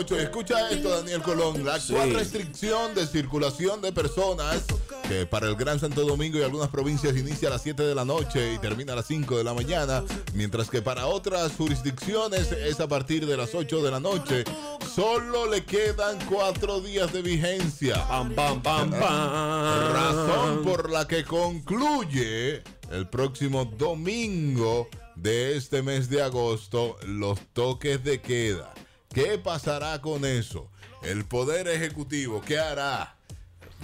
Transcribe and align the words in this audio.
8. 0.00 0.18
Escucha 0.18 0.70
esto, 0.70 0.88
Daniel 0.88 1.20
Colón. 1.20 1.62
La 1.62 1.74
actual 1.74 2.14
restricción 2.14 2.94
de 2.94 3.06
circulación 3.06 3.82
de 3.82 3.92
personas 3.92 4.64
que 5.06 5.26
para 5.26 5.46
el 5.46 5.56
Gran 5.56 5.78
Santo 5.78 6.06
Domingo 6.06 6.38
y 6.38 6.42
algunas 6.42 6.70
provincias 6.70 7.14
inicia 7.18 7.48
a 7.48 7.50
las 7.50 7.62
7 7.62 7.82
de 7.82 7.94
la 7.94 8.06
noche 8.06 8.54
y 8.54 8.58
termina 8.58 8.94
a 8.94 8.96
las 8.96 9.06
5 9.06 9.36
de 9.36 9.44
la 9.44 9.52
mañana, 9.52 10.02
mientras 10.32 10.70
que 10.70 10.80
para 10.80 11.06
otras 11.06 11.52
jurisdicciones 11.52 12.50
es 12.50 12.80
a 12.80 12.88
partir 12.88 13.26
de 13.26 13.36
las 13.36 13.54
8 13.54 13.82
de 13.82 13.90
la 13.90 14.00
noche. 14.00 14.44
Solo 14.94 15.46
le 15.50 15.66
quedan 15.66 16.18
cuatro 16.30 16.80
días 16.80 17.12
de 17.12 17.20
vigencia. 17.20 18.02
Pam, 18.08 18.34
pam, 18.34 18.62
pam, 18.62 18.90
pam. 18.90 19.92
Razón 19.92 20.64
por 20.64 20.88
la 20.88 21.06
que 21.06 21.24
concluye 21.24 22.62
el 22.90 23.06
próximo 23.10 23.66
domingo 23.66 24.88
de 25.14 25.58
este 25.58 25.82
mes 25.82 26.08
de 26.08 26.22
agosto 26.22 26.96
los 27.04 27.38
toques 27.52 28.02
de 28.02 28.22
queda. 28.22 28.72
¿Qué 29.12 29.38
pasará 29.38 30.00
con 30.00 30.24
eso? 30.24 30.68
El 31.02 31.24
Poder 31.24 31.66
Ejecutivo, 31.66 32.40
¿qué 32.46 32.58
hará? 32.60 33.16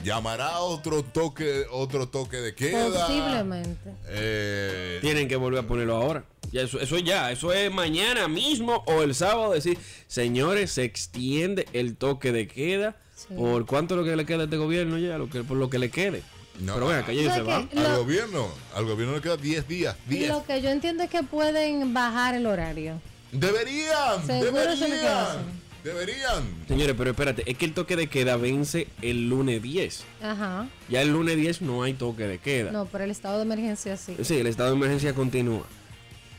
¿Llamará 0.05 0.61
otro 0.61 1.03
toque, 1.03 1.65
otro 1.73 2.09
toque 2.09 2.37
de 2.37 2.55
queda? 2.55 3.07
Posiblemente. 3.09 3.91
Eh, 4.07 4.99
Tienen 5.01 5.27
que 5.27 5.35
volver 5.35 5.65
a 5.65 5.67
ponerlo 5.67 5.97
ahora. 5.97 6.25
Ya 6.53 6.61
eso, 6.63 6.79
eso 6.79 6.99
ya, 6.99 7.33
eso 7.33 7.53
es 7.53 7.73
mañana 7.73 8.29
mismo 8.29 8.85
o 8.87 9.03
el 9.03 9.17
sábado 9.17 9.53
decir, 9.53 9.79
señores, 10.07 10.71
se 10.71 10.85
extiende 10.85 11.67
el 11.73 11.97
toque 11.97 12.31
de 12.31 12.47
queda. 12.47 12.95
Sí. 13.17 13.35
¿Por 13.35 13.67
cuánto 13.67 13.95
es 13.95 13.99
lo 14.01 14.05
que 14.05 14.15
le 14.15 14.27
queda 14.27 14.43
a 14.43 14.45
este 14.45 14.59
gobierno 14.59 14.97
ya? 14.99 15.19
Lo 15.19 15.29
que, 15.29 15.43
por 15.43 15.57
lo 15.57 15.69
que 15.71 15.81
le 15.81 15.91
quede. 15.91 16.23
No. 16.61 16.75
Pero 16.75 16.87
venga, 16.87 17.05
que 17.05 17.13
ellos 17.13 17.25
se 17.35 17.41
¿Sabes 17.41 17.47
van. 17.47 17.69
qué? 17.69 17.79
al 17.81 17.93
Lo- 17.95 17.99
gobierno, 17.99 18.49
al 18.77 18.85
gobierno 18.85 19.17
le 19.17 19.23
queda 19.23 19.37
10 19.37 19.67
días. 19.67 19.97
10. 20.07 20.29
Lo 20.29 20.45
que 20.45 20.63
yo 20.63 20.69
entiendo 20.71 21.03
es 21.03 21.11
que 21.11 21.25
pueden 21.25 21.93
bajar 21.93 22.37
el 22.37 22.47
horario. 22.47 23.01
Deberían, 23.33 24.25
Seguro 24.27 24.53
deberían, 24.53 25.37
deberían. 25.85 26.45
Señores, 26.69 26.95
pero 26.97 27.11
espérate, 27.11 27.43
es 27.51 27.57
que 27.59 27.65
el 27.65 27.75
toque 27.75 27.97
de 27.97 28.07
queda 28.09 28.37
vence 28.37 28.89
el 29.03 29.29
lunes 29.29 29.63
10. 29.63 30.05
Ajá. 30.23 30.67
Ya 30.89 31.03
el 31.03 31.13
lunes 31.13 31.37
10 31.37 31.63
no 31.63 31.83
hay 31.83 31.95
toque 31.95 32.25
de 32.27 32.39
queda. 32.39 32.71
No, 32.73 32.87
pero 32.87 33.05
el 33.05 33.11
estado 33.11 33.37
de 33.39 33.43
emergencia 33.43 33.97
sí. 33.97 34.17
Sí, 34.23 34.39
el 34.39 34.47
estado 34.47 34.71
de 34.71 34.77
emergencia 34.77 35.13
continúa. 35.15 35.65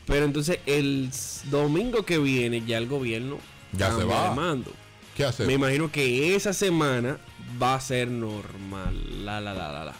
Pero 0.06 0.26
entonces 0.26 0.60
el 0.66 1.10
domingo 1.52 2.04
que 2.06 2.18
viene 2.18 2.64
ya 2.66 2.78
el 2.78 2.88
gobierno 2.88 3.38
Ya 3.74 3.94
se 3.96 4.04
va. 4.06 4.30
de 4.30 4.36
mando. 4.36 4.72
¿Qué 5.16 5.26
hace? 5.26 5.46
Me 5.46 5.54
imagino 5.54 5.92
que 5.92 6.36
esa 6.36 6.54
semana 6.54 7.18
va 7.62 7.76
a 7.76 7.82
ser 7.82 8.08
normal. 8.08 9.26
La 9.26 9.42
la 9.42 9.54
la 9.54 9.72
la 9.72 9.86
la. 9.86 9.94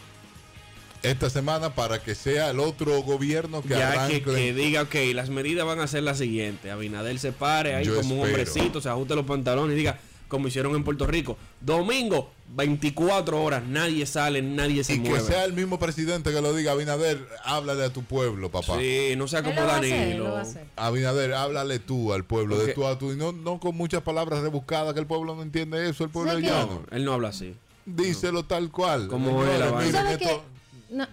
Esta 1.02 1.30
semana 1.30 1.74
para 1.74 2.02
que 2.02 2.14
sea 2.14 2.50
el 2.50 2.60
otro 2.60 3.02
gobierno 3.02 3.62
que 3.62 3.70
ya 3.70 3.92
arranque. 3.92 4.22
que, 4.22 4.30
que 4.34 4.52
diga, 4.54 4.82
ok, 4.82 4.94
las 5.14 5.30
medidas 5.30 5.66
van 5.66 5.80
a 5.80 5.86
ser 5.86 6.02
las 6.02 6.18
siguientes. 6.18 6.70
Abinader 6.70 7.18
se 7.18 7.32
pare 7.32 7.74
ahí 7.74 7.84
Yo 7.84 7.94
como 7.96 8.16
un 8.16 8.26
hombrecito, 8.26 8.80
se 8.80 8.88
ajuste 8.88 9.14
los 9.14 9.24
pantalones 9.26 9.74
y 9.74 9.78
diga, 9.78 9.98
como 10.28 10.48
hicieron 10.48 10.74
en 10.74 10.84
Puerto 10.84 11.06
Rico, 11.06 11.38
domingo, 11.60 12.30
24 12.54 13.42
horas, 13.42 13.62
nadie 13.66 14.04
sale, 14.04 14.42
nadie 14.42 14.84
se 14.84 14.94
y 14.94 15.02
que 15.02 15.08
mueve. 15.08 15.24
sea 15.24 15.44
el 15.44 15.54
mismo 15.54 15.78
presidente 15.78 16.30
que 16.32 16.40
lo 16.42 16.52
diga, 16.54 16.72
Abinader, 16.72 17.26
háblale 17.44 17.84
a 17.84 17.90
tu 17.92 18.02
pueblo, 18.02 18.50
papá. 18.50 18.78
Sí, 18.78 19.14
no 19.16 19.26
sea 19.26 19.38
Él 19.38 19.44
como 19.46 19.60
él 19.62 19.66
Danilo. 19.66 20.42
Abinader, 20.76 21.32
háblale 21.32 21.78
tú 21.78 22.12
al 22.12 22.24
pueblo, 22.24 22.58
de 22.58 22.74
tú 22.74 22.86
a 22.86 22.98
tú, 22.98 23.12
y 23.12 23.16
no, 23.16 23.32
no 23.32 23.58
con 23.58 23.74
muchas 23.76 24.02
palabras 24.02 24.40
rebuscadas, 24.40 24.92
que 24.92 25.00
el 25.00 25.06
pueblo 25.06 25.34
no 25.34 25.42
entiende 25.42 25.88
eso, 25.88 26.04
el 26.04 26.10
pueblo 26.10 26.32
¿Sabes 26.32 26.44
es 26.44 26.50
llano. 26.50 26.82
No, 26.90 26.96
él 26.96 27.04
no 27.06 27.12
habla 27.14 27.28
así. 27.28 27.54
Díselo 27.86 28.44
tal 28.44 28.70
cual. 28.70 29.08
Como 29.08 29.28
Señores, 29.30 29.54
es 29.54 29.60
la 29.60 29.66
¿Tú 29.68 29.72
vaina. 29.74 29.86
miren, 29.86 30.02
sabes 30.02 30.20
esto- 30.20 30.44
no, 30.90 31.06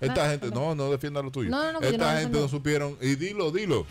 esta 0.00 0.30
gente, 0.30 0.50
no, 0.50 0.74
no 0.74 0.90
defienda 0.90 1.22
lo 1.22 1.30
tuyo. 1.30 1.48
No, 1.50 1.72
no, 1.72 1.80
esta 1.80 2.20
gente 2.20 2.38
no 2.38 2.48
supieron, 2.48 2.96
y 3.00 3.14
dilo, 3.14 3.50
dilo. 3.50 3.86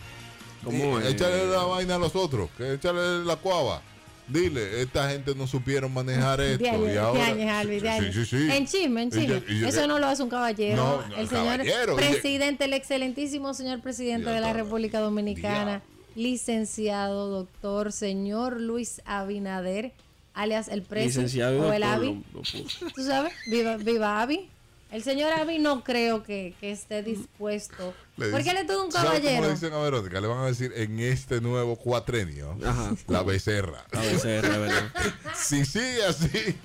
¿Cómo 0.64 1.00
Y 1.00 1.02
es? 1.04 1.14
Échale 1.14 1.46
la 1.48 1.64
vaina 1.64 1.96
a 1.96 1.98
los 1.98 2.14
otros, 2.14 2.48
que 2.56 2.74
échale 2.74 3.24
la 3.24 3.36
cuava. 3.36 3.82
Dile, 4.28 4.80
esta 4.80 5.10
gente 5.10 5.34
no 5.34 5.46
supieron 5.48 5.92
manejar 5.92 6.40
esto. 6.40 6.64
Años, 6.64 6.88
y 6.94 6.96
ahora, 6.96 7.26
años, 7.26 8.04
Sí, 8.04 8.12
sí, 8.12 8.24
sí. 8.24 8.48
En 8.52 8.66
chisme, 8.66 9.02
en 9.02 9.08
Y 9.08 9.26
yo- 9.26 9.38
chisme. 9.40 9.54
y 9.54 9.60
yo- 9.60 9.66
Eso 9.66 9.86
no 9.88 9.98
lo 9.98 10.06
hace 10.06 10.22
un 10.22 10.28
caballero. 10.30 10.76
No, 10.76 11.08
no, 11.08 11.16
el 11.16 11.28
señor 11.28 11.44
caballero, 11.58 11.96
presidente, 11.96 12.64
el 12.66 12.72
excelentísimo 12.74 13.52
señor 13.52 13.80
presidente 13.80 14.30
de 14.30 14.40
la. 14.40 14.52
República 14.52 15.00
Dominicana, 15.00 15.82
licenciado, 16.14 17.28
doctor, 17.30 17.90
señor 17.92 18.60
Luis 18.60 19.02
Abinader, 19.04 19.92
alias 20.34 20.68
el 20.68 20.82
presidente 20.82 21.42
o 21.44 21.72
el 21.72 21.80
doctor, 21.80 21.84
Abi. 21.84 22.06
lo- 22.06 22.14
lo 22.38 22.40
puso. 22.62 22.86
¿Tú 22.94 23.02
sabes? 23.04 23.32
Viva, 23.46 23.76
viva 23.76 24.22
Abi. 24.22 24.48
El 24.92 25.02
señor 25.02 25.32
Abi 25.32 25.58
no 25.58 25.82
creo 25.82 26.22
que, 26.22 26.54
que 26.60 26.70
esté 26.70 27.02
dispuesto. 27.02 27.94
Le 28.18 28.28
porque 28.28 28.50
él 28.50 28.58
es 28.58 28.66
todo 28.66 28.84
un 28.84 28.92
¿sabes 28.92 29.08
cómo 29.08 29.20
caballero. 29.22 29.46
le 29.46 29.52
dicen 29.54 29.72
a 29.72 29.78
Verónica? 29.78 30.20
Le 30.20 30.26
van 30.26 30.38
a 30.40 30.46
decir 30.46 30.70
en 30.76 31.00
este 31.00 31.40
nuevo 31.40 31.76
cuatrenio, 31.76 32.56
Ajá. 32.62 32.94
la 33.08 33.22
becerra. 33.22 33.86
A 33.90 34.00
veces, 34.00 34.24
es 34.26 34.42
verdad. 34.42 34.92
si 35.34 35.64
sigue 35.64 36.04
así, 36.04 36.56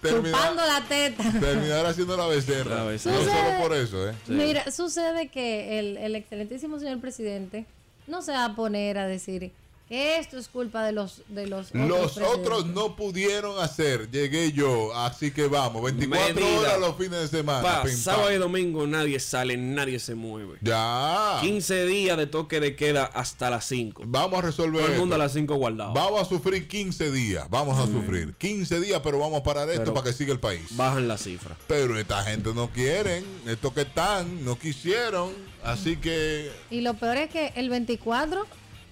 terminar, 0.00 0.54
la 0.54 0.84
teta. 0.88 1.24
terminará 1.40 1.92
siendo 1.92 2.16
la 2.16 2.26
becerra. 2.28 2.76
La 2.76 2.84
becerra. 2.84 3.16
No 3.16 3.24
solo 3.24 3.58
por 3.60 3.74
eso, 3.74 4.08
¿eh? 4.08 4.14
Sí. 4.26 4.32
Mira, 4.32 4.70
sucede 4.70 5.28
que 5.28 5.80
el, 5.80 5.96
el 5.96 6.14
excelentísimo 6.14 6.78
señor 6.78 7.00
presidente 7.00 7.66
no 8.06 8.22
se 8.22 8.30
va 8.30 8.44
a 8.44 8.54
poner 8.54 8.96
a 8.98 9.08
decir 9.08 9.50
esto 9.90 10.38
es 10.38 10.48
culpa 10.48 10.84
de 10.84 10.92
los 10.92 11.22
de 11.28 11.46
los 11.46 11.72
Los 11.74 12.12
presidentes. 12.12 12.22
otros 12.38 12.66
no 12.66 12.96
pudieron 12.96 13.58
hacer, 13.62 14.10
llegué 14.10 14.50
yo, 14.52 14.94
así 14.96 15.30
que 15.32 15.48
vamos, 15.48 15.82
24 15.82 16.34
Medida. 16.34 16.58
horas 16.60 16.80
los 16.80 16.96
fines 16.96 17.20
de 17.20 17.28
semana. 17.28 17.62
Pa, 17.62 17.82
pim, 17.82 17.90
pam. 17.92 18.00
sábado 18.00 18.32
y 18.32 18.36
domingo 18.38 18.86
nadie 18.86 19.20
sale, 19.20 19.56
nadie 19.58 19.98
se 19.98 20.14
mueve. 20.14 20.56
Ya. 20.62 21.38
15 21.42 21.84
días 21.84 22.16
de 22.16 22.26
toque 22.26 22.58
de 22.60 22.74
queda 22.74 23.04
hasta 23.04 23.50
las 23.50 23.66
5. 23.66 24.04
Vamos 24.06 24.38
a 24.38 24.42
resolver 24.42 24.82
Todo 24.82 24.92
el 24.94 24.98
mundo 24.98 25.14
a 25.14 25.18
esto. 25.18 25.24
las 25.24 25.32
5 25.34 25.54
guardado. 25.56 25.92
Vamos 25.92 26.22
a 26.22 26.24
sufrir 26.24 26.66
15 26.68 27.10
días, 27.10 27.46
vamos 27.50 27.78
a 27.78 27.86
sufrir 27.86 28.34
15 28.38 28.80
días, 28.80 29.00
pero 29.04 29.18
vamos 29.18 29.40
a 29.40 29.42
parar 29.42 29.68
esto 29.68 29.82
Pero- 29.82 29.94
para 29.94 30.06
que 30.06 30.12
siga 30.14 30.32
el 30.32 30.40
país. 30.40 30.62
Bajan 30.70 31.06
la 31.06 31.18
cifra. 31.18 31.54
Pero 31.66 31.98
esta 31.98 32.22
gente 32.22 32.54
no 32.54 32.70
quieren, 32.70 33.24
estos 33.46 33.72
que 33.74 33.82
están, 33.82 34.42
no 34.44 34.58
quisieron, 34.58 35.32
así 35.62 35.96
que 35.98 36.50
Y 36.70 36.80
lo 36.80 36.94
peor 36.94 37.18
es 37.18 37.30
que 37.30 37.52
el 37.56 37.68
24 37.68 38.46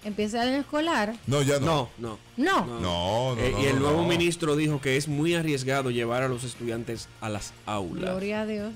empieza 0.04 0.42
el 0.42 0.50
año 0.50 0.60
escolar. 0.60 1.14
no, 1.26 1.42
ya 1.42 1.58
no. 1.60 1.88
No, 1.98 2.18
no. 2.36 2.66
No. 2.66 2.80
No, 2.80 3.34
no, 3.36 3.40
Eh, 3.40 3.50
no, 3.52 3.62
y 3.62 3.66
el 3.66 3.74
no, 3.76 3.80
nuevo 3.82 4.02
no. 4.02 4.08
ministro 4.08 4.56
dijo 4.56 4.80
que 4.80 4.96
es 4.96 5.08
muy 5.08 5.34
arriesgado 5.34 5.90
llevar 5.90 6.22
a 6.22 6.28
los 6.28 6.44
estudiantes 6.44 7.08
a 7.20 7.28
las 7.28 7.52
aulas. 7.66 8.04
Gloria 8.10 8.42
a 8.42 8.46
Dios. 8.46 8.72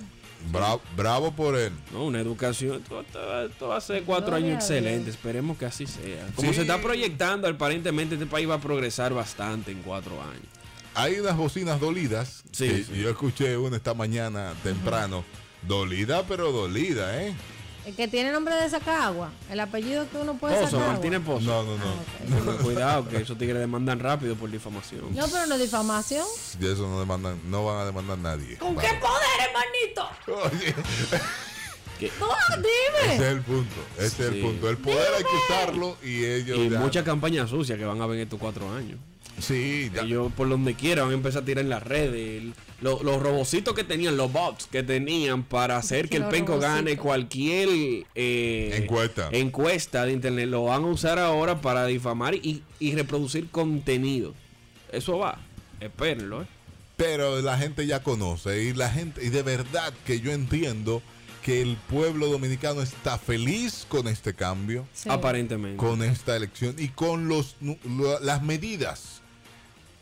Bra- 0.53 0.79
bravo 0.95 1.33
por 1.33 1.57
él. 1.57 1.73
No, 1.91 2.05
una 2.05 2.21
educación, 2.21 2.83
esto, 2.83 3.69
va 3.69 3.77
a 3.77 3.81
ser 3.81 4.03
cuatro 4.03 4.33
Gloria 4.33 4.49
años 4.49 4.63
excelentes, 4.63 5.15
esperemos 5.15 5.57
que 5.57 5.65
así 5.65 5.87
sea. 5.87 6.27
Como 6.37 6.51
Sí. 6.51 6.57
se 6.57 6.61
está 6.63 6.83
proyectando, 6.83 7.49
aparentemente 7.49 8.17
este 8.17 8.27
país 8.27 8.49
va 8.49 8.57
a 8.57 8.61
progresar 8.61 9.15
bastante 9.15 9.71
en 9.73 9.81
cuatro 9.83 10.21
años. 10.21 10.45
Hay 10.97 11.19
unas 11.19 11.37
bocinas 11.37 11.81
dolidas. 11.81 12.45
Sí. 12.53 12.87
Yo 12.95 13.09
escuché 13.09 13.57
una 13.57 13.77
esta 13.79 13.95
mañana 13.95 14.53
temprano. 14.63 15.25
Dolida, 15.67 16.25
pero 16.29 16.53
dolida, 16.53 17.23
¿eh? 17.25 17.35
El 17.87 17.95
que 17.95 18.09
tiene 18.09 18.33
nombre 18.33 18.55
de 18.55 18.71
sacar 18.71 19.01
agua. 19.03 19.31
El 19.51 19.61
apellido 19.61 20.09
que 20.11 20.17
uno 20.17 20.35
puede 20.39 20.57
Pozo, 20.59 20.71
sacar. 20.79 20.93
Martínez. 20.95 21.21
Pozo. 21.21 21.45
No, 21.45 21.63
no, 21.65 21.77
no. 21.77 22.53
Ah, 22.53 22.63
Cuidado, 22.63 23.09
que 23.09 23.19
esos 23.19 23.37
tigres 23.37 23.59
demandan 23.61 24.01
rápido 24.01 24.35
por 24.37 24.51
difamación. 24.51 25.15
No, 25.15 25.27
pero 25.29 25.47
no 25.47 25.55
es 25.57 25.61
difamación. 25.61 26.27
De 26.59 26.73
eso 26.73 26.89
no 26.89 26.99
demandan, 26.99 27.39
no 27.51 27.65
van 27.67 27.79
a 27.83 27.85
demandar 27.85 28.17
nadie. 28.19 28.57
¿Con 28.57 28.75
qué 28.77 28.89
poder, 29.01 29.49
hermanito? 29.49 30.49
Oye, 30.49 30.75
No, 32.21 32.27
ese 32.31 32.57
dime. 32.57 33.15
es 33.17 33.21
el 33.21 33.41
punto. 33.43 33.75
Ese 33.99 34.07
es 34.07 34.21
el 34.33 34.41
punto. 34.41 34.71
El 34.71 34.79
poder 34.79 35.15
hay 35.17 35.23
que 35.25 35.53
usarlo 35.53 35.97
y 36.03 36.25
ellos. 36.25 36.59
y 36.59 36.71
ya- 36.71 36.79
muchas 36.81 37.05
campañas 37.05 37.51
sucias 37.51 37.79
que 37.79 37.85
van 37.85 38.01
a 38.01 38.07
ver 38.07 38.17
en 38.17 38.23
estos 38.25 38.39
cuatro 38.41 38.71
años. 38.75 38.99
Sí, 39.41 39.91
ya. 39.95 40.03
Ellos 40.03 40.33
por 40.33 40.49
donde 40.49 40.75
quiera 40.75 41.03
van 41.03 41.11
a 41.13 41.15
empezar 41.15 41.43
a 41.43 41.45
tirar 41.45 41.65
en 41.65 41.71
las 41.71 41.83
redes. 41.83 42.43
el- 42.43 42.55
lo- 42.81 43.03
los 43.03 43.23
robocitos 43.23 43.75
que 43.75 43.83
tenían, 43.85 44.17
los 44.17 44.31
bots 44.33 44.67
que 44.67 44.83
tenían 44.83 45.43
para 45.43 45.77
hacer 45.79 46.09
que 46.09 46.17
el 46.17 46.23
Los 46.25 46.31
penco 46.33 46.59
gane 46.59 46.97
cualquier 46.99 47.69
eh, 48.15 48.79
Encuesta. 48.83 49.29
encuesta 49.33 50.05
de 50.05 50.13
internet, 50.13 50.49
lo 50.49 50.65
van 50.65 50.83
a 50.85 50.87
usar 50.89 51.19
ahora 51.19 51.61
para 51.63 51.87
difamar 51.87 52.35
y, 52.35 52.63
y 52.79 52.95
reproducir 52.95 53.49
contenido. 53.49 54.35
Eso 54.93 55.19
va, 55.19 55.39
espérenlo. 55.81 56.43
¿eh? 56.43 56.47
Pero 56.97 57.41
la 57.41 57.57
gente 57.59 57.87
ya 57.87 58.03
conoce 58.03 58.65
y 58.65 58.73
la 58.75 58.91
gente 58.91 59.25
y 59.25 59.31
de 59.31 59.43
verdad 59.43 59.93
que 60.05 60.21
yo 60.21 60.31
entiendo 60.33 61.03
que 61.43 61.61
el 61.63 61.77
pueblo 61.89 62.27
dominicano 62.29 62.83
está 62.83 63.19
feliz 63.19 63.87
con 63.89 64.09
este 64.09 64.35
cambio, 64.35 64.87
Sí. 64.95 65.09
Aparentemente. 65.11 65.77
con 65.79 66.03
esta 66.03 66.37
elección 66.37 66.75
y 66.79 66.89
con 66.89 67.29
los 67.29 67.57
las 68.23 68.43
medidas 68.43 69.23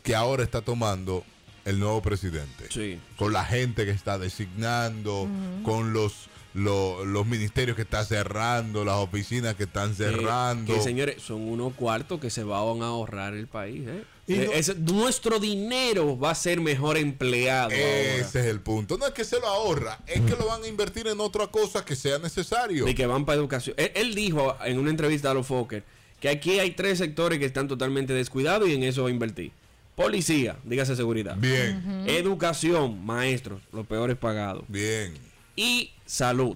que 0.03 0.15
ahora 0.15 0.43
está 0.43 0.61
tomando 0.61 1.23
el 1.65 1.79
nuevo 1.79 2.01
presidente. 2.01 2.65
Sí. 2.69 2.99
Con 3.15 3.31
la 3.33 3.45
gente 3.45 3.85
que 3.85 3.91
está 3.91 4.17
designando, 4.19 5.27
con 5.63 5.93
los, 5.93 6.27
lo- 6.53 7.05
los 7.05 7.25
ministerios 7.25 7.75
que 7.75 7.83
está 7.83 8.03
cerrando, 8.03 8.83
las 8.83 8.95
oficinas 8.97 9.55
que 9.55 9.63
están 9.63 9.95
cerrando. 9.95 10.71
Que, 10.73 10.79
que, 10.79 10.83
señores, 10.83 11.21
son 11.21 11.47
unos 11.47 11.73
cuartos 11.73 12.19
que 12.19 12.29
se 12.29 12.43
van 12.43 12.81
a 12.81 12.87
ahorrar 12.87 13.33
el 13.33 13.47
país. 13.47 13.83
¿eh? 13.87 14.03
Y 14.27 14.33
Eh, 14.35 14.45
no- 14.47 14.51
ese- 14.53 14.75
nuestro 14.75 15.39
dinero 15.39 16.17
va 16.19 16.31
a 16.31 16.35
ser 16.35 16.59
mejor 16.59 16.97
empleado. 16.97 17.69
ahora. 17.71 18.15
Ese 18.17 18.41
es 18.41 18.45
el 18.47 18.59
punto. 18.59 18.97
No 18.97 19.07
es 19.07 19.13
que 19.13 19.23
se 19.23 19.39
lo 19.39 19.47
ahorra, 19.47 19.99
es 20.05 20.19
que 20.21 20.31
lo 20.35 20.45
van 20.47 20.63
a 20.63 20.67
invertir 20.67 21.07
en 21.07 21.19
otra 21.21 21.47
cosa 21.47 21.85
que 21.85 21.95
sea 21.95 22.19
necesario. 22.19 22.87
Y 22.89 22.93
que 22.93 23.05
van 23.05 23.23
para 23.25 23.37
educación. 23.37 23.75
Él, 23.79 23.91
él 23.95 24.15
dijo 24.15 24.57
en 24.65 24.79
una 24.79 24.89
entrevista 24.89 25.31
a 25.31 25.33
los 25.33 25.47
Fokker 25.47 25.83
que 26.19 26.27
aquí 26.29 26.59
hay 26.59 26.71
tres 26.71 26.97
sectores 26.99 27.39
que 27.39 27.45
están 27.45 27.67
totalmente 27.69 28.13
descuidados 28.13 28.67
y 28.69 28.75
en 28.75 28.83
eso 28.83 29.07
invertí. 29.09 29.51
Policía, 29.95 30.55
dígase 30.63 30.95
seguridad. 30.95 31.35
Bien, 31.37 32.03
Educación, 32.07 33.05
maestros, 33.05 33.61
los 33.71 33.85
peores 33.85 34.17
pagados. 34.17 34.63
bien. 34.67 35.13
Y 35.55 35.91
salud. 36.05 36.55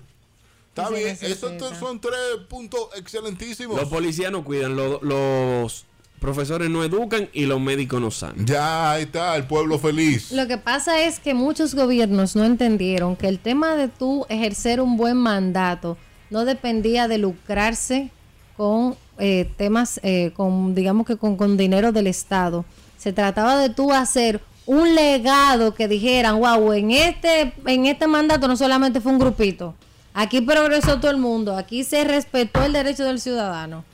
Está 0.70 0.90
bien, 0.90 1.18
esos 1.22 1.52
son 1.80 2.00
tres 2.00 2.18
puntos 2.50 2.90
excelentísimos. 2.96 3.80
Los 3.80 3.90
policías 3.90 4.32
no 4.32 4.44
cuidan, 4.44 4.76
lo- 4.76 5.00
los 5.04 5.86
profesores 6.20 6.70
no 6.70 6.84
educan 6.84 7.30
y 7.34 7.46
los 7.46 7.60
médicos 7.62 8.02
no 8.02 8.10
sanan. 8.10 8.46
Ya, 8.46 8.92
ahí 8.92 9.04
está, 9.04 9.36
el 9.36 9.46
pueblo 9.46 9.78
feliz. 9.78 10.32
Lo 10.32 10.48
que 10.48 10.58
pasa 10.58 11.04
es 11.04 11.20
que 11.20 11.34
muchos 11.36 11.76
gobiernos 11.76 12.36
no 12.36 12.44
entendieron 12.44 13.16
que 13.16 13.28
el 13.28 13.38
tema 13.40 13.76
de 13.76 13.88
tú 13.88 14.26
ejercer 14.30 14.82
un 14.82 14.98
buen 14.98 15.18
mandato 15.18 15.96
no 16.32 16.44
dependía 16.46 17.08
de 17.08 17.20
lucrarse 17.20 18.10
con 18.56 18.96
eh, 19.20 19.50
temas, 19.58 20.00
eh, 20.04 20.32
con 20.36 20.74
digamos 20.76 21.06
que 21.06 21.18
con, 21.18 21.38
con 21.38 21.56
dinero 21.58 21.92
del 21.92 22.08
Estado. 22.08 22.66
Se 22.98 23.14
trataba 23.14 23.58
de 23.58 23.70
tú 23.70 23.92
hacer 23.94 24.42
un 24.66 24.96
legado 24.96 25.74
que 25.74 25.88
dijeran, 25.88 26.40
wow, 26.40 26.74
en 26.74 26.92
este, 26.92 27.54
en 27.66 27.86
este 27.86 28.08
mandato 28.08 28.48
no 28.48 28.58
solamente 28.58 29.00
fue 29.00 29.12
un 29.14 29.20
grupito, 29.20 29.76
aquí 30.14 30.42
progresó 30.42 31.00
todo 31.00 31.12
el 31.12 31.18
mundo, 31.18 31.56
aquí 31.56 31.84
se 31.84 32.04
respetó 32.04 32.64
el 32.64 32.74
derecho 32.74 33.06
del 33.06 33.20
ciudadano. 33.22 33.86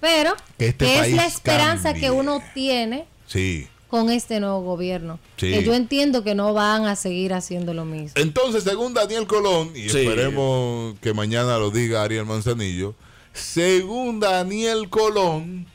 Pero 0.00 0.34
Que 0.58 0.68
este 0.68 0.84
que 0.86 1.00
es 1.00 1.12
la 1.14 1.26
esperanza 1.26 1.90
cambie. 1.90 2.00
que 2.02 2.10
uno 2.10 2.40
tiene 2.54 3.06
Sí. 3.26 3.66
con 3.88 4.08
este 4.08 4.38
nuevo 4.40 4.62
gobierno. 4.62 5.18
Sí. 5.36 5.50
Que 5.50 5.64
yo 5.64 5.74
entiendo 5.74 6.22
que 6.22 6.34
no 6.36 6.54
van 6.54 6.86
a 6.86 6.94
seguir 6.96 7.34
haciendo 7.34 7.74
lo 7.74 7.84
mismo. 7.84 8.12
Entonces, 8.14 8.62
según 8.62 8.94
Daniel 8.94 9.26
Colón, 9.26 9.72
y 9.74 9.88
Sí. 9.88 9.98
esperemos 9.98 10.94
que 11.00 11.12
mañana 11.12 11.58
lo 11.58 11.70
diga 11.72 12.02
Ariel 12.04 12.24
Manzanillo, 12.24 12.94
según 13.32 14.20
Daniel 14.20 14.88
Colón, 14.90 15.66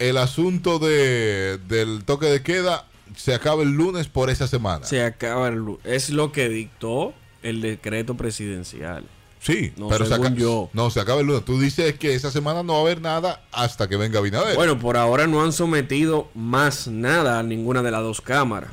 el 0.00 0.16
asunto 0.16 0.80
de, 0.80 1.58
del 1.68 2.02
toque 2.04 2.26
de 2.26 2.42
queda 2.42 2.86
se 3.16 3.34
acaba 3.34 3.62
el 3.62 3.70
lunes 3.70 4.08
por 4.08 4.30
esa 4.30 4.48
semana. 4.48 4.84
Se 4.86 5.02
acaba 5.04 5.46
el 5.48 5.54
lu- 5.56 5.78
Es 5.84 6.10
lo 6.10 6.32
que 6.32 6.48
dictó 6.48 7.14
el 7.42 7.60
decreto 7.60 8.16
presidencial. 8.16 9.04
Sí, 9.40 9.72
No, 9.76 9.88
pero 9.88 10.04
se, 10.04 10.12
según 10.12 10.26
aca- 10.28 10.36
yo. 10.36 10.68
no, 10.74 10.90
se 10.90 11.00
acaba 11.00 11.20
el 11.22 11.26
lunes. 11.26 11.44
Tú 11.46 11.58
dices 11.58 11.98
que 11.98 12.14
esa 12.14 12.30
semana 12.30 12.62
no 12.62 12.74
va 12.74 12.78
a 12.80 12.82
haber 12.82 13.00
nada 13.00 13.42
hasta 13.52 13.88
que 13.88 13.96
venga 13.96 14.20
Binader. 14.20 14.54
Bueno, 14.54 14.78
por 14.78 14.96
ahora 14.98 15.26
no 15.26 15.42
han 15.42 15.52
sometido 15.52 16.28
más 16.34 16.88
nada 16.88 17.38
a 17.38 17.42
ninguna 17.42 17.82
de 17.82 17.90
las 17.90 18.02
dos 18.02 18.20
cámaras. 18.20 18.70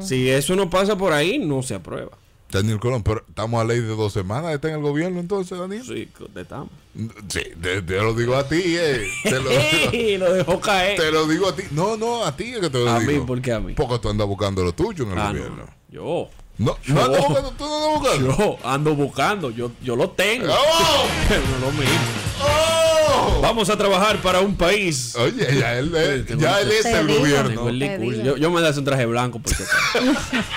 Si 0.00 0.30
eso 0.30 0.54
no 0.54 0.70
pasa 0.70 0.96
por 0.96 1.12
ahí, 1.12 1.38
no 1.40 1.62
se 1.64 1.74
aprueba. 1.74 2.12
Daniel 2.52 2.78
Colón, 2.78 3.02
pero 3.02 3.24
estamos 3.28 3.60
a 3.60 3.64
ley 3.64 3.80
de 3.80 3.88
dos 3.96 4.12
semanas, 4.12 4.52
está 4.54 4.68
en 4.68 4.74
el 4.74 4.82
gobierno 4.82 5.18
entonces, 5.20 5.58
Daniel. 5.58 5.82
Sí, 5.84 6.08
estamos. 6.36 6.68
Sí, 7.28 7.40
te, 7.60 7.80
te 7.82 7.96
lo 7.96 8.14
digo 8.14 8.36
a 8.36 8.46
ti, 8.46 8.62
eh. 8.64 9.06
Te 9.24 9.30
lo, 9.40 10.18
lo 10.26 10.32
dejó 10.34 10.60
caer. 10.60 10.98
te 11.00 11.10
lo 11.10 11.26
digo 11.26 11.48
a 11.48 11.56
ti. 11.56 11.62
No, 11.70 11.96
no, 11.96 12.24
a 12.24 12.36
ti 12.36 12.52
es 12.52 12.60
que 12.60 12.70
te 12.70 12.78
lo 12.78 12.90
A 12.90 13.00
digo. 13.00 13.12
mí, 13.12 13.20
¿por 13.26 13.40
qué 13.40 13.52
a 13.52 13.60
mí? 13.60 13.72
Porque 13.74 13.98
tú 13.98 14.10
andas 14.10 14.26
buscando 14.26 14.62
lo 14.62 14.72
tuyo 14.72 15.04
en 15.04 15.12
el 15.12 15.18
Ah, 15.18 15.24
no, 15.24 15.38
gobierno. 15.38 15.56
no. 15.64 15.72
Yo. 15.90 16.28
No, 16.58 16.76
Yo. 16.84 16.94
no 16.94 17.02
andas 17.04 17.20
buscando, 17.26 17.50
tú 17.52 17.64
no 17.64 17.76
andas 17.76 18.00
buscando. 18.00 18.36
Yo 18.38 18.58
ando 18.68 18.94
buscando. 18.94 19.50
Yo, 19.50 19.72
yo 19.82 19.96
lo 19.96 20.10
tengo. 20.10 20.46
¡Oh! 20.52 21.04
Pero 21.28 21.40
no 21.58 21.66
lo 21.66 21.72
mismo. 21.72 21.96
Vamos 23.42 23.68
a 23.70 23.76
trabajar 23.76 24.20
para 24.22 24.40
un 24.40 24.56
país. 24.56 25.14
Oye, 25.16 25.58
ya 25.58 25.78
él, 25.78 25.94
es- 25.94 26.26
Tengo 26.26 26.40
ya 26.40 26.60
el- 26.60 26.68
él 26.70 26.76
es 26.78 26.84
el 26.86 27.06
gobierno. 27.06 27.70
Yo, 28.24 28.36
yo 28.36 28.50
me 28.50 28.60
das 28.60 28.76
un 28.78 28.84
traje 28.84 29.04
blanco 29.06 29.38
porque 29.40 29.64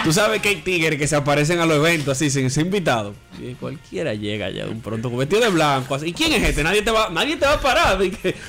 tú 0.04 0.14
sabes 0.14 0.42
que 0.42 0.50
hay 0.50 0.56
tigres 0.58 0.98
que 1.00 1.08
se 1.08 1.16
aparecen 1.16 1.60
a 1.60 1.66
los 1.66 1.78
eventos 1.78 2.12
así 2.18 2.30
sin 2.30 2.50
ser 2.50 2.66
invitados. 2.66 3.16
Y 3.42 3.54
cualquiera 3.56 4.14
llega 4.14 4.50
ya 4.50 4.66
de 4.66 4.72
un 4.72 4.82
pronto 4.82 5.10
con 5.10 5.20
vestido 5.20 5.42
de 5.42 5.50
blanco. 5.50 5.96
Así. 5.96 6.08
¿Y 6.08 6.14
quién 6.14 6.32
es 6.34 6.44
este? 6.48 6.64
Nadie 6.64 6.82
te 6.82 6.92
va, 6.92 7.10
nadie 7.10 7.36
te 7.36 7.46
va 7.46 7.54
a 7.54 7.60
parar. 7.62 8.00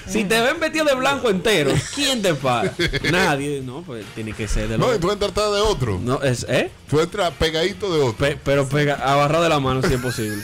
si 0.07 0.25
te 0.25 0.41
ven 0.41 0.61
vestido 0.61 0.85
de 0.85 0.95
blanco 0.95 1.29
entero, 1.31 1.73
¿quién 1.95 2.23
te 2.23 2.35
para? 2.35 2.73
Nadie. 3.11 3.63
No, 3.65 3.83
pues 3.83 4.05
tiene 4.15 4.33
que 4.33 4.47
ser 4.47 4.69
de 4.69 4.79
No, 4.79 4.89
los. 4.89 4.97
y 4.97 5.01
tú 5.01 5.11
entras 5.11 5.35
de 5.35 5.41
otro. 5.43 5.99
No, 6.03 6.23
es, 6.23 6.47
¿eh? 6.49 6.71
Tú 6.89 7.01
entras 7.01 7.33
pegadito 7.39 7.93
de 7.93 8.01
otro. 8.01 8.17
Pe- 8.17 8.39
pero 8.45 8.69
pega, 8.69 8.95
agarrado 8.95 9.43
de 9.43 9.49
la 9.49 9.59
mano 9.61 9.83
si 9.83 9.95
es 9.95 10.01
posible. 10.01 10.43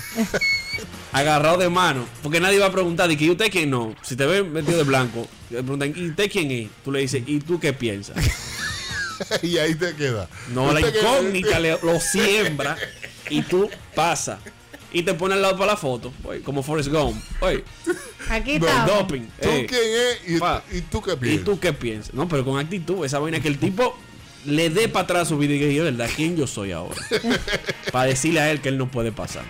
Agarrado 1.12 1.58
de 1.58 1.68
mano. 1.68 2.06
Porque 2.22 2.40
nadie 2.40 2.58
va 2.58 2.66
a 2.66 2.72
preguntar, 2.72 3.10
¿y 3.10 3.16
que, 3.16 3.24
¿y 3.26 3.30
usted 3.30 3.50
quién 3.50 3.70
no? 3.70 3.94
Si 4.02 4.16
te 4.16 4.26
ven 4.26 4.52
vestido 4.52 4.78
de 4.78 4.84
blanco, 4.84 5.28
te 5.48 5.56
preguntan, 5.56 5.92
¿y 5.96 6.08
usted 6.10 6.30
quién 6.30 6.50
es? 6.50 6.68
Tú 6.84 6.90
le 6.92 7.00
dices, 7.00 7.22
¿y 7.26 7.38
tú 7.40 7.60
qué 7.60 7.72
piensas? 7.72 8.16
y 9.42 9.58
ahí 9.58 9.74
te 9.74 9.94
queda. 9.94 10.28
No, 10.52 10.72
la 10.72 10.80
incógnita 10.80 11.58
le- 11.60 11.78
lo 11.82 12.00
siembra 12.00 12.76
y 13.30 13.42
tú 13.42 13.68
pasas. 13.94 14.38
Y 14.94 15.02
te 15.04 15.14
pone 15.14 15.32
al 15.34 15.40
lado 15.40 15.56
para 15.56 15.72
la 15.72 15.76
foto, 15.78 16.12
oye, 16.24 16.42
como 16.42 16.62
Forrest 16.62 16.90
Gump. 16.90 17.16
Oye, 17.40 17.64
Aquí 18.28 18.52
estamos. 18.52 18.86
doping. 18.86 19.22
¿Tú 19.40 19.48
eh. 19.48 19.66
quién 19.66 19.80
es? 19.82 20.36
¿Y, 20.36 20.38
Pa. 20.38 20.62
y 20.70 20.82
tú 20.82 21.00
qué 21.00 21.12
¿Y 21.12 21.16
piensas? 21.16 21.44
tú 21.46 21.58
qué 21.58 21.72
piensas? 21.72 22.12
No, 22.14 22.28
pero 22.28 22.44
con 22.44 22.58
actitud, 22.58 23.02
esa 23.04 23.18
vaina 23.18 23.40
que 23.40 23.48
el 23.48 23.58
tipo 23.58 23.96
le 24.44 24.68
dé 24.68 24.88
para 24.88 25.04
atrás 25.04 25.28
su 25.28 25.38
vida 25.38 25.54
y 25.54 25.58
diga, 25.60 25.84
¿verdad? 25.84 26.10
¿Quién 26.14 26.36
yo 26.36 26.46
soy 26.46 26.72
ahora? 26.72 27.00
para 27.92 28.04
decirle 28.04 28.40
a 28.40 28.50
él 28.50 28.60
que 28.60 28.68
él 28.68 28.76
no 28.76 28.90
puede 28.90 29.12
pasar. 29.12 29.44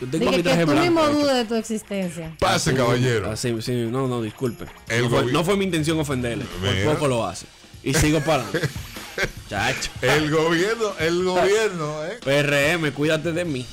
Yo 0.00 0.06
tengo 0.08 0.30
mi 0.30 0.36
que 0.36 0.42
traje 0.44 0.64
tú 0.64 0.70
blanco. 0.72 0.82
mismo 0.90 1.08
dudes 1.08 1.34
de 1.36 1.44
tu 1.44 1.54
existencia. 1.56 2.32
Pase, 2.38 2.74
caballero. 2.74 3.30
Así, 3.30 3.60
sí, 3.62 3.72
no, 3.90 4.06
no, 4.06 4.22
disculpe. 4.22 4.66
El 4.88 5.04
no, 5.04 5.10
fue, 5.10 5.22
gobi- 5.24 5.32
no 5.32 5.44
fue 5.44 5.56
mi 5.56 5.64
intención 5.64 5.98
ofenderle. 5.98 6.44
Por 6.84 6.94
poco 6.94 7.08
lo 7.08 7.26
hace. 7.26 7.46
Y 7.82 7.94
sigo 7.94 8.20
para 8.20 8.44
adelante. 8.44 8.68
Chacho. 9.48 9.90
El 10.02 10.30
gobierno, 10.30 10.92
el 11.00 11.24
gobierno, 11.24 12.04
¿eh? 12.04 12.18
PRM, 12.24 12.92
cuídate 12.92 13.32
de 13.32 13.44
mí. 13.44 13.66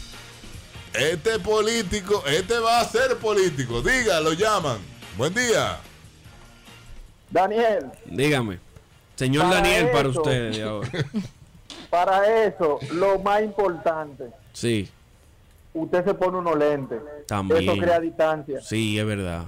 Este 0.94 1.38
político, 1.40 2.24
este 2.26 2.58
va 2.60 2.80
a 2.80 2.86
ser 2.86 3.18
político. 3.18 3.82
Diga, 3.82 4.20
lo 4.22 4.34
llaman. 4.34 4.78
Buen 5.18 5.34
día. 5.34 5.78
Daniel, 7.30 7.88
Dígame. 8.06 8.60
Señor 9.16 9.44
Para 9.44 9.56
Daniel, 9.58 9.90
para 9.92 10.10
eso. 10.10 10.22
usted 10.22 10.52
de 10.52 10.64
ahora. 10.64 10.90
para 11.90 12.44
eso, 12.46 12.80
lo 12.94 13.20
más 13.20 13.42
importante, 13.44 14.26
Sí, 14.54 14.90
usted 15.76 16.04
se 16.06 16.14
pone 16.14 16.38
unos 16.40 16.58
lentes. 16.58 17.00
También. 17.28 17.64
Eso 17.70 17.78
crea 17.80 18.00
distancia. 18.00 18.60
sí, 18.62 18.98
es 19.00 19.06
verdad. 19.06 19.44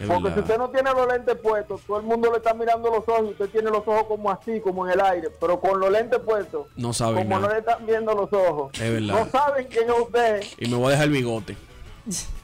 Es 0.00 0.06
Porque 0.06 0.32
si 0.32 0.40
usted 0.40 0.58
no 0.58 0.70
tiene 0.70 0.90
los 0.92 1.06
lentes 1.06 1.36
puestos, 1.36 1.80
todo 1.86 1.98
el 1.98 2.02
mundo 2.06 2.30
le 2.30 2.38
está 2.38 2.54
mirando 2.54 2.90
los 2.90 3.06
ojos 3.08 3.22
y 3.28 3.30
usted 3.32 3.48
tiene 3.50 3.70
los 3.70 3.80
ojos 3.86 4.04
como 4.08 4.30
así, 4.30 4.60
como 4.60 4.86
en 4.86 4.92
el 4.92 5.00
aire. 5.00 5.28
Pero 5.40 5.60
con 5.60 5.78
los 5.78 5.90
lentes 5.90 6.18
puestos, 6.20 6.66
No 6.76 6.92
sabe 6.92 7.18
como 7.22 7.38
no 7.40 7.48
le 7.48 7.58
están 7.58 7.84
viendo 7.86 8.14
los 8.14 8.32
ojos, 8.32 8.72
Es 8.80 8.92
verdad. 8.92 9.24
no 9.24 9.30
saben 9.30 9.66
quién 9.68 9.88
es 9.90 9.98
usted, 10.00 10.42
Y 10.58 10.68
me 10.68 10.76
voy 10.76 10.86
a 10.86 10.90
dejar 10.90 11.04
el 11.06 11.12
bigote. 11.12 11.56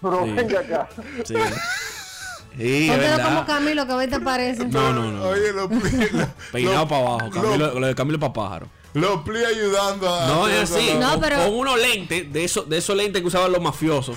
pero 0.02 0.24
Sí. 0.24 0.30
venga 0.32 0.60
acá. 0.60 0.88
Sí. 1.24 1.34
Sí, 2.56 2.90
como. 3.22 3.44
Camilo, 3.46 3.86
que 3.86 3.92
hoy 3.92 4.06
te 4.08 4.18
parece. 4.20 4.66
No, 4.66 4.92
no, 4.92 5.12
no. 5.12 5.28
Oye, 5.28 5.52
lo 5.52 5.68
pli- 5.68 6.10
lo- 6.10 6.26
Peinado 6.52 6.78
lo- 6.80 6.88
para 6.88 7.00
abajo. 7.02 7.20
lo- 7.26 7.30
Camilo, 7.30 7.80
lo 7.80 7.86
de 7.86 7.94
Camilo 7.94 8.18
para 8.18 8.32
pájaro. 8.32 8.66
Lo 9.00 9.24
pli 9.24 9.44
ayudando 9.44 10.12
a. 10.14 10.26
No, 10.28 10.48
es 10.48 10.70
así. 10.70 10.90
No, 10.98 11.18
pero- 11.20 11.36
con 11.44 11.54
unos 11.54 11.78
lentes, 11.80 12.32
de 12.32 12.44
esos, 12.44 12.68
de 12.68 12.78
esos 12.78 12.96
lentes 12.96 13.20
que 13.22 13.28
usaban 13.28 13.52
los 13.52 13.60
mafiosos. 13.60 14.16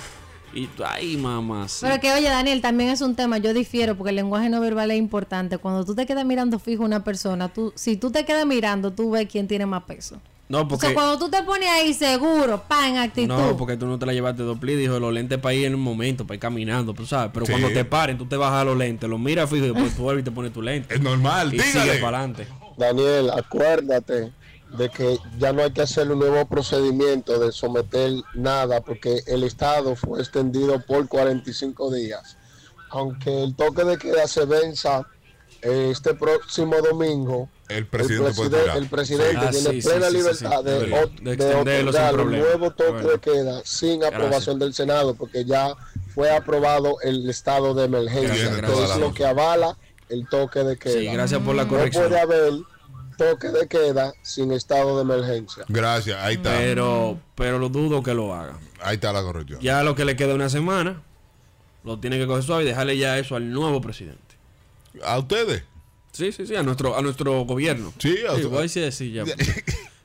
Y, 0.54 0.68
ay, 0.84 1.16
mamá. 1.16 1.66
sí. 1.66 1.78
Pero 1.80 1.98
que, 1.98 2.12
oye, 2.12 2.28
Daniel, 2.28 2.60
también 2.60 2.90
es 2.90 3.00
un 3.00 3.16
tema, 3.16 3.38
yo 3.38 3.54
difiero, 3.54 3.96
porque 3.96 4.10
el 4.10 4.16
lenguaje 4.16 4.50
no 4.50 4.60
verbal 4.60 4.90
es 4.90 4.98
importante. 4.98 5.56
Cuando 5.56 5.82
tú 5.84 5.94
te 5.94 6.04
quedas 6.04 6.26
mirando 6.26 6.58
fijo 6.58 6.82
a 6.82 6.86
una 6.86 7.02
persona, 7.04 7.48
tú, 7.48 7.72
si 7.74 7.96
tú 7.96 8.10
te 8.10 8.26
quedas 8.26 8.44
mirando, 8.44 8.92
tú 8.92 9.12
ves 9.12 9.26
quién 9.30 9.48
tiene 9.48 9.64
más 9.64 9.84
peso. 9.84 10.20
No, 10.50 10.58
O 10.58 10.60
sea, 10.62 10.68
porque. 10.68 10.92
cuando 10.92 11.18
tú 11.18 11.30
te 11.30 11.42
pones 11.44 11.66
ahí 11.70 11.94
seguro, 11.94 12.62
pa, 12.68 12.86
en 12.86 12.98
actitud. 12.98 13.28
No, 13.32 13.56
porque 13.56 13.78
tú 13.78 13.86
no 13.86 13.98
te 13.98 14.04
la 14.04 14.12
llevaste 14.12 14.42
dos 14.42 14.58
plis, 14.58 14.76
dijo 14.76 15.00
los 15.00 15.10
lentes 15.10 15.38
para 15.38 15.54
ir 15.54 15.64
en 15.64 15.74
un 15.74 15.80
momento, 15.80 16.26
para 16.26 16.34
ir 16.34 16.40
caminando, 16.40 16.92
tú 16.92 17.06
sabes. 17.06 17.30
Pero 17.32 17.46
Sí. 17.46 17.52
cuando 17.52 17.70
te 17.70 17.86
paren, 17.86 18.18
tú 18.18 18.26
te 18.26 18.36
bajas 18.36 18.66
los 18.66 18.76
lentes, 18.76 19.08
los 19.08 19.18
miras 19.18 19.48
fijo 19.48 19.64
y 19.64 19.68
después 19.70 19.96
tú 19.96 20.02
vuelves 20.02 20.20
y 20.20 20.24
te 20.26 20.30
pones 20.32 20.52
tu 20.52 20.60
lente. 20.60 20.94
Es 20.94 21.00
normal, 21.00 21.54
Y 21.54 21.58
sigue 21.60 21.80
dígale. 21.84 22.00
para 22.00 22.18
adelante. 22.18 22.46
Daniel, 22.76 23.30
acuérdate 23.30 24.32
de 24.76 24.88
que 24.88 25.18
ya 25.38 25.52
no 25.52 25.62
hay 25.62 25.70
que 25.72 25.82
hacer 25.82 26.10
un 26.10 26.18
nuevo 26.18 26.46
procedimiento 26.46 27.38
de 27.38 27.52
someter 27.52 28.12
nada 28.34 28.80
porque 28.80 29.22
el 29.26 29.44
Estado 29.44 29.94
fue 29.96 30.20
extendido 30.20 30.80
por 30.80 31.08
45 31.08 31.92
días. 31.92 32.36
Aunque 32.90 33.42
el 33.44 33.54
toque 33.54 33.84
de 33.84 33.98
queda 33.98 34.26
se 34.26 34.44
venza 34.44 35.06
eh, 35.62 35.88
este 35.92 36.14
próximo 36.14 36.76
domingo, 36.82 37.48
El 37.68 37.86
presidente 37.86 38.28
el, 38.28 38.50
preside- 38.50 38.88
presidente 38.88 39.36
Ah, 39.38 39.50
tiene 39.50 39.70
sí, 39.70 39.82
sí, 39.82 39.88
plena 39.88 40.06
sí, 40.06 40.10
sí, 40.12 40.16
libertad 40.18 40.58
sí, 40.58 40.64
de, 40.64 41.34
de 41.36 41.54
otorgar 41.54 42.20
un 42.20 42.30
nuevo 42.32 42.70
toque 42.72 42.90
Bueno. 42.92 43.08
de 43.10 43.18
queda 43.20 43.62
sin 43.64 44.04
aprobación 44.04 44.58
del 44.58 44.74
Senado 44.74 45.14
porque 45.14 45.44
ya 45.44 45.74
fue 46.14 46.30
aprobado 46.34 46.96
el 47.02 47.28
estado 47.30 47.74
de 47.74 47.84
emergencia, 47.84 48.60
que 48.60 48.82
es 48.84 48.96
lo 48.98 49.14
que 49.14 49.24
avala 49.24 49.76
el 50.08 50.26
toque 50.28 50.64
de 50.64 50.76
queda. 50.76 50.92
Sí, 50.98 51.06
gracias 51.06 51.40
por 51.42 51.54
la 51.54 51.64
No 51.64 51.68
corrección. 51.70 52.08
puede 52.08 52.20
haber 52.20 52.52
toque 53.30 53.48
de 53.48 53.68
queda 53.68 54.12
sin 54.22 54.52
estado 54.52 54.96
de 54.96 55.02
emergencia. 55.02 55.64
Gracias, 55.68 56.18
ahí 56.20 56.34
está. 56.36 56.56
Pero, 56.56 57.18
pero 57.34 57.58
lo 57.58 57.68
dudo 57.68 58.02
que 58.02 58.14
lo 58.14 58.34
haga. 58.34 58.58
Ahí 58.82 58.94
está 58.96 59.12
la 59.12 59.22
corrección. 59.22 59.60
Ya 59.60 59.82
lo 59.82 59.94
que 59.94 60.04
le 60.04 60.16
queda 60.16 60.34
una 60.34 60.48
semana, 60.48 61.02
lo 61.84 61.98
tiene 61.98 62.18
que 62.18 62.26
coger 62.26 62.42
suave 62.42 62.64
y 62.64 62.66
dejarle 62.66 62.96
ya 62.98 63.18
eso 63.18 63.36
al 63.36 63.50
nuevo 63.52 63.80
presidente. 63.80 64.20
¿A 65.04 65.18
ustedes? 65.18 65.64
Sí, 66.12 66.32
sí, 66.32 66.46
sí, 66.46 66.54
a 66.56 66.62
nuestro, 66.62 66.96
a 66.96 67.02
nuestro 67.02 67.42
gobierno. 67.44 67.92
Sí, 67.98 68.16
a 68.28 68.36
sí, 68.36 68.42
voy 68.44 68.58
a 68.58 68.62
decir 68.62 68.84
así 68.84 69.12
ya. 69.12 69.24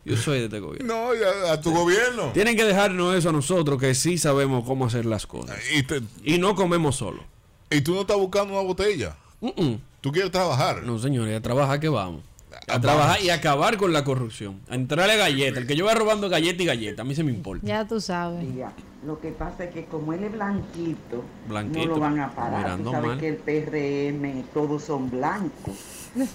Yo 0.05 0.15
soy 0.15 0.39
de 0.39 0.45
este 0.45 0.59
gobierno. 0.62 0.88
No, 0.93 1.13
ya, 1.13 1.51
a 1.51 1.59
tu 1.59 1.74
gobierno. 1.74 2.31
Tienen 2.33 2.55
que 2.55 2.63
dejarnos 2.63 3.13
eso 3.15 3.29
a 3.29 3.33
nosotros 3.33 3.77
que 3.77 3.93
sí 3.93 4.17
sabemos 4.17 4.63
cómo 4.65 4.86
hacer 4.86 5.05
las 5.05 5.27
cosas. 5.27 5.57
Y 5.74 5.83
te- 5.83 6.01
Y 6.24 6.38
no 6.38 6.55
comemos 6.55 6.95
solo. 6.95 7.24
Y 7.69 7.81
tú 7.81 7.93
no 7.95 8.01
estás 8.01 8.15
buscando 8.15 8.53
una 8.53 8.62
botella. 8.63 9.17
Mm. 9.41 9.74
Tú 10.00 10.13
quieres 10.13 10.31
trabajar. 10.31 10.83
No, 10.83 10.97
señores, 10.97 11.38
a 11.38 11.41
trabajar 11.41 11.81
que 11.81 11.89
vamos. 11.89 12.21
A 12.68 12.80
trabajar 12.82 13.22
y 13.22 13.30
acabar 13.30 13.77
con 13.77 13.94
la 13.94 14.04
corrupción. 14.04 14.60
A 14.70 14.75
entrarle 14.75 15.13
a 15.13 15.18
galleta. 15.18 15.60
El 15.60 15.68
que 15.68 15.75
yo 15.75 15.86
vaya 15.86 15.98
robando 16.00 16.30
galleta 16.30 16.63
y 16.63 16.66
galleta, 16.66 17.01
a 17.01 17.06
mí 17.06 17.13
se 17.16 17.24
me 17.24 17.32
importa. 17.32 17.66
Ya 17.66 17.86
tú 17.88 18.00
sabes. 18.01 18.44
Mira, 18.44 18.72
Lo 19.06 19.20
que 19.22 19.30
pasa 19.30 19.66
es 19.66 19.74
que 19.74 19.86
como 19.86 20.12
él 20.13 20.24
es 20.24 20.32
blanquito, 20.32 21.24
Blanquito, 21.48 21.86
no 21.88 21.94
lo 21.96 22.00
van 22.00 22.20
a 22.20 22.32
parar. 22.34 22.60
mirando 22.60 22.89
Tú 22.89 22.96
sabes 22.96 23.10
mal. 23.10 23.20
que 23.20 23.27
el 23.30 23.36
PRM 23.38 24.44
todos 24.54 24.84
son 24.84 25.10
blancos. 25.12 25.75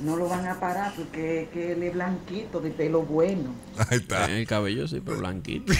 No 0.00 0.16
lo 0.16 0.28
van 0.28 0.46
a 0.46 0.60
parar 0.60 0.92
porque 0.96 1.48
que 1.52 1.72
él 1.72 1.82
es 1.82 1.92
blanquito, 1.94 2.60
de 2.60 2.70
pelo 2.70 3.02
bueno. 3.02 3.52
Ahí 3.76 3.98
está. 3.98 4.26
Tiene 4.26 4.40
el 4.42 4.46
cabello 4.46 4.86
sí, 4.86 5.00
pero 5.04 5.18
blanquito. 5.18 5.72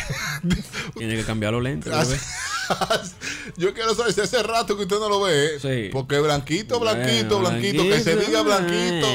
Tiene 0.97 1.15
que 1.17 1.23
cambiar 1.25 1.53
los 1.53 1.63
lentes. 1.63 1.93
Yo 3.57 3.75
quiero 3.75 3.95
saber 3.95 4.13
si 4.13 4.21
hace 4.21 4.43
rato 4.43 4.77
que 4.77 4.83
usted 4.83 4.99
no 4.99 5.09
lo 5.09 5.21
ve. 5.21 5.59
Sí. 5.61 5.91
Porque 5.93 6.19
blanquito, 6.21 6.81
blanquito, 6.81 7.41
Bueno, 7.41 7.51
blanquito, 7.59 7.83
que 7.85 8.01
se 8.01 8.17
diga 8.17 8.43
blanquito. 8.43 9.07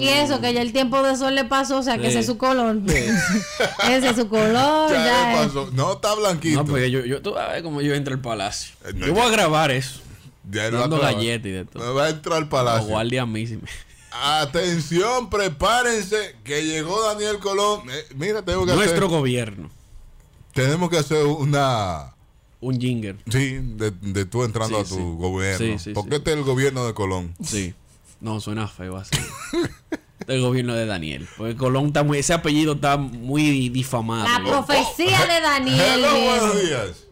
Y 0.00 0.08
eso, 0.08 0.40
que 0.40 0.52
ya 0.54 0.62
el 0.62 0.72
tiempo 0.72 1.02
de 1.02 1.16
sol 1.16 1.34
le 1.34 1.44
pasó, 1.44 1.78
o 1.78 1.82
sea, 1.82 1.96
que 1.98 2.04
Sí. 2.04 2.08
ese 2.10 2.18
es 2.20 2.26
su 2.26 2.38
color. 2.38 2.76
ese 2.86 4.08
es 4.10 4.16
su 4.16 4.28
color, 4.28 4.90
Ya 4.92 5.04
ya. 5.04 5.32
le 5.32 5.42
es. 5.42 5.46
pasó. 5.48 5.70
No 5.72 5.92
está 5.94 6.14
blanquito. 6.14 6.58
No, 6.60 6.64
porque 6.64 6.90
yo, 6.90 7.04
yo, 7.04 7.20
tú 7.22 7.32
vas 7.32 7.48
a 7.48 7.52
ver 7.52 7.62
cómo 7.62 7.80
yo 7.80 7.94
entro 7.94 8.14
al 8.14 8.20
palacio. 8.20 8.74
Eh, 8.86 8.92
no, 8.94 9.06
yo 9.06 9.14
voy 9.14 9.22
a 9.22 9.28
grabar 9.30 9.70
eso. 9.70 10.00
Ya 10.50 10.70
Dando 10.70 10.98
galletas 10.98 11.46
y 11.46 11.50
de 11.50 11.64
todo. 11.64 11.84
Me 11.84 11.92
va 11.92 12.06
a 12.06 12.10
entrar 12.10 12.38
al 12.38 12.48
palacio. 12.48 12.88
guardias 12.88 13.22
a 13.22 13.26
mí 13.26 13.46
sí 13.46 13.56
me- 13.56 13.68
Atención, 14.12 15.30
prepárense 15.30 16.34
que 16.44 16.64
llegó 16.64 17.00
Daniel 17.04 17.38
Colón. 17.38 17.82
Eh, 17.90 18.04
mira, 18.16 18.42
tengo 18.42 18.66
que 18.66 18.72
Nuestro 18.74 19.06
hacer, 19.06 19.18
gobierno. 19.18 19.70
tenemos 20.52 20.90
que 20.90 20.98
hacer 20.98 21.24
una 21.26 22.14
Un 22.60 22.80
jinger. 22.80 23.16
sí 23.30 23.58
de, 23.62 23.92
de 23.92 24.24
tú 24.24 24.42
entrando 24.44 24.78
Sí, 24.78 24.84
a 24.84 24.88
tu 24.88 24.94
sí. 24.96 25.00
gobierno. 25.16 25.58
Sí, 25.58 25.78
sí, 25.78 25.92
porque 25.94 26.10
sí. 26.10 26.16
este 26.16 26.30
es 26.32 26.36
el 26.38 26.42
gobierno 26.44 26.84
de 26.86 26.94
Colón. 26.94 27.34
Sí. 27.44 27.74
No, 28.20 28.38
suena 28.40 28.68
feo 28.68 28.96
así. 28.96 29.16
El 30.26 30.42
gobierno 30.42 30.74
de 30.74 30.86
Daniel. 30.86 31.26
Porque 31.36 31.56
Colón 31.56 31.86
está 31.86 32.02
muy. 32.02 32.18
Ese 32.18 32.34
apellido 32.34 32.74
está 32.74 32.96
muy 32.96 33.68
difamado. 33.70 34.28
La 34.28 34.44
profecía 34.44 35.26
de 35.26 35.40
Daniel. 35.40 35.80
Hello, 35.80 36.10
buenos 36.10 36.62
días. 36.62 37.06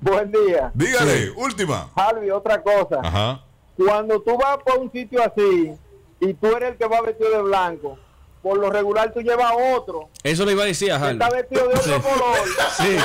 Buen 0.00 0.32
día. 0.32 0.70
Dígale, 0.74 1.30
última. 1.30 1.90
Harvey, 1.94 2.30
otra 2.30 2.62
cosa. 2.62 3.00
Ajá. 3.02 3.44
Cuando 3.76 4.20
tú 4.20 4.36
vas 4.36 4.58
por 4.64 4.78
un 4.78 4.90
sitio 4.90 5.22
así 5.22 5.72
y 6.20 6.34
tú 6.34 6.46
eres 6.48 6.70
el 6.70 6.76
que 6.76 6.86
va 6.86 7.00
vestido 7.00 7.30
de 7.30 7.42
blanco, 7.42 7.98
por 8.42 8.58
lo 8.58 8.70
regular 8.70 9.12
tú 9.12 9.20
llevas 9.20 9.52
otro 9.76 10.08
Eso 10.22 10.44
le 10.46 10.52
iba 10.52 10.62
a 10.62 10.66
decir 10.66 10.92
a 10.92 11.10
está 11.10 11.28
vestido 11.30 11.68
de 11.68 11.74
otro 11.74 11.82
Sí. 11.96 12.00
color. 12.02 12.38
Sí, 12.76 12.96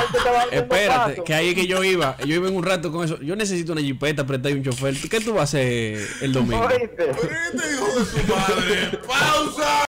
te 0.50 0.56
espérate, 0.56 1.10
paso. 1.12 1.24
que 1.24 1.34
ahí 1.34 1.48
es 1.50 1.54
que 1.54 1.66
yo 1.66 1.82
iba. 1.84 2.16
Yo 2.18 2.34
iba 2.36 2.48
en 2.48 2.56
un 2.56 2.62
rato 2.64 2.90
con 2.90 3.04
eso. 3.04 3.18
Yo 3.20 3.36
necesito 3.36 3.72
una 3.72 3.80
jipeta, 3.82 4.22
apretar 4.22 4.52
y 4.52 4.54
un 4.54 4.62
chofer. 4.64 4.94
¿Qué 5.10 5.20
tú 5.20 5.32
vas 5.34 5.40
a 5.40 5.42
hacer 5.44 5.98
el 6.22 6.32
domingo? 6.32 6.66
¿Oíste? 6.66 6.88
Pero 6.96 7.12
hijo 7.72 7.98
de 7.98 8.04
su 8.04 8.16
madre. 8.26 8.98
¡Pausa! 9.06 9.85